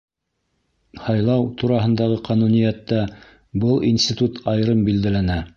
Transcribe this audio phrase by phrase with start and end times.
[1.01, 3.05] Һайлау тураһындағы ҡануниәттә
[3.65, 5.43] был институт айырым билдәләнә.